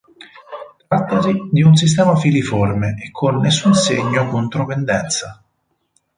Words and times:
Trattasi 0.87 1.49
di 1.51 1.61
un 1.61 1.75
sistema 1.75 2.15
filiforme 2.15 2.95
e 3.05 3.11
con 3.11 3.37
nessun 3.39 3.75
segno 3.75 4.25
contro 4.29 4.65
pendenza. 4.65 5.43